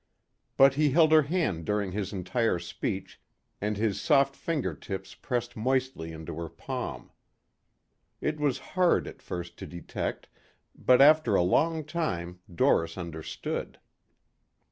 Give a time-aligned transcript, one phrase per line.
[0.57, 3.21] But he held her hand during his entire speech
[3.61, 7.11] and his soft finger tips pressed moistly into her palm.
[8.19, 10.27] It was hard at first to detect
[10.73, 13.77] but after a long time Doris understood.